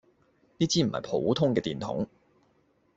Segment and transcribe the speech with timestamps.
[0.57, 2.07] 呢支唔係普通嘅電筒